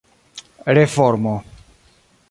[0.77, 1.35] reformo